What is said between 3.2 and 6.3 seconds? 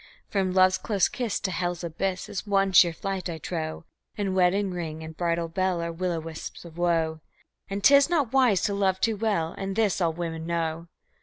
I trow, And wedding ring and bridal bell are will o'